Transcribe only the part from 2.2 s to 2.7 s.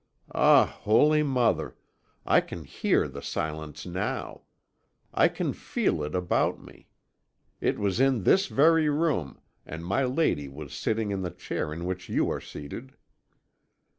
I can